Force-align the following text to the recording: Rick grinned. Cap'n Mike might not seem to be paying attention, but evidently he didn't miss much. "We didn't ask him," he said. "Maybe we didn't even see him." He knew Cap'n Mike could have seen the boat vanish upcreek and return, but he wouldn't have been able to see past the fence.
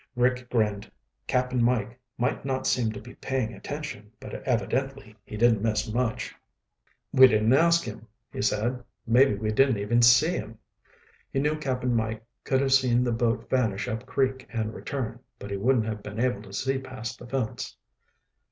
Rick 0.15 0.49
grinned. 0.49 0.89
Cap'n 1.27 1.61
Mike 1.61 1.99
might 2.17 2.43
not 2.43 2.65
seem 2.65 2.91
to 2.93 2.99
be 2.99 3.13
paying 3.13 3.53
attention, 3.53 4.11
but 4.19 4.33
evidently 4.47 5.15
he 5.23 5.37
didn't 5.37 5.61
miss 5.61 5.93
much. 5.93 6.33
"We 7.13 7.27
didn't 7.27 7.53
ask 7.53 7.83
him," 7.83 8.07
he 8.33 8.41
said. 8.41 8.83
"Maybe 9.05 9.35
we 9.35 9.51
didn't 9.51 9.77
even 9.77 10.01
see 10.01 10.31
him." 10.31 10.57
He 11.31 11.37
knew 11.37 11.55
Cap'n 11.55 11.95
Mike 11.95 12.23
could 12.43 12.61
have 12.61 12.73
seen 12.73 13.03
the 13.03 13.11
boat 13.11 13.47
vanish 13.47 13.87
upcreek 13.87 14.47
and 14.51 14.73
return, 14.73 15.19
but 15.37 15.51
he 15.51 15.57
wouldn't 15.57 15.85
have 15.85 16.01
been 16.01 16.19
able 16.19 16.41
to 16.41 16.51
see 16.51 16.79
past 16.79 17.19
the 17.19 17.27
fence. 17.27 17.77